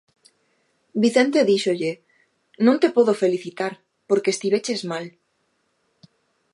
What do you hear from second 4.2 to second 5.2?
estiveches mal".